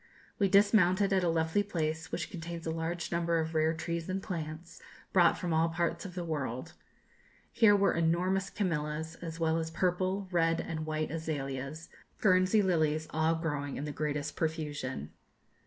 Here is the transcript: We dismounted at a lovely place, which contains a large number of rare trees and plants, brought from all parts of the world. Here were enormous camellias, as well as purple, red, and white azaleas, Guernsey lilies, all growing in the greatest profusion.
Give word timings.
We 0.39 0.49
dismounted 0.49 1.13
at 1.13 1.23
a 1.23 1.29
lovely 1.29 1.61
place, 1.61 2.11
which 2.11 2.31
contains 2.31 2.65
a 2.65 2.71
large 2.71 3.11
number 3.11 3.37
of 3.39 3.53
rare 3.53 3.71
trees 3.75 4.09
and 4.09 4.19
plants, 4.19 4.81
brought 5.13 5.37
from 5.37 5.53
all 5.53 5.69
parts 5.69 6.05
of 6.05 6.15
the 6.15 6.23
world. 6.25 6.73
Here 7.51 7.75
were 7.75 7.93
enormous 7.93 8.49
camellias, 8.49 9.13
as 9.21 9.39
well 9.39 9.59
as 9.59 9.69
purple, 9.69 10.27
red, 10.31 10.59
and 10.59 10.87
white 10.87 11.11
azaleas, 11.11 11.87
Guernsey 12.19 12.63
lilies, 12.63 13.05
all 13.11 13.35
growing 13.35 13.77
in 13.77 13.85
the 13.85 13.91
greatest 13.91 14.35
profusion. 14.35 15.11